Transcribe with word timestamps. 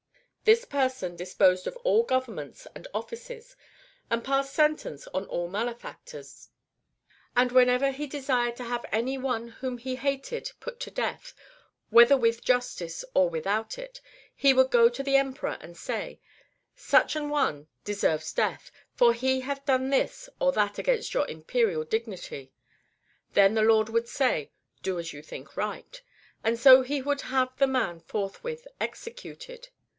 This 0.45 0.65
person 0.65 1.15
disposed 1.15 1.67
of 1.67 1.77
all 1.83 2.01
governments 2.01 2.65
and 2.73 2.87
offices, 2.91 3.55
and 4.09 4.23
passed 4.23 4.51
sentence 4.51 5.05
on 5.13 5.27
all 5.27 5.47
malefactors; 5.47 6.49
and 7.35 7.51
whenever 7.51 7.91
he 7.91 8.07
desired 8.07 8.55
to 8.55 8.63
have 8.63 8.83
any 8.91 9.19
one 9.19 9.49
whom 9.49 9.77
he 9.77 9.95
hated 9.97 10.51
put 10.59 10.79
to 10.79 10.89
death, 10.89 11.33
whether 11.91 12.17
with 12.17 12.43
justice 12.43 13.05
or 13.13 13.29
without 13.29 13.77
it, 13.77 14.01
he 14.35 14.55
would 14.55 14.71
go 14.71 14.89
to 14.89 15.03
the 15.03 15.15
Emperor 15.15 15.59
and 15.61 15.77
say:" 15.77 16.19
Such 16.75 17.15
an 17.15 17.29
one 17.29 17.67
deserves 17.83 18.33
death, 18.33 18.71
for 18.95 19.13
he 19.13 19.41
hath 19.41 19.67
done 19.67 19.91
this 19.91 20.27
or 20.39 20.51
that 20.53 20.79
against 20.79 21.13
your 21.13 21.27
imperial 21.27 21.83
dignity." 21.83 22.51
Then 23.33 23.53
the 23.53 23.61
Lord 23.61 23.87
would 23.89 24.07
say:" 24.09 24.49
Do 24.83 24.97
as 24.97 25.13
you 25.13 25.21
think 25.21 25.55
right," 25.55 26.01
and 26.43 26.57
so 26.59 26.81
he 26.81 27.03
would 27.03 27.21
have 27.21 27.55
the 27.57 27.67
man 27.67 27.99
forthwith 27.99 28.67
executed. 28.79 29.69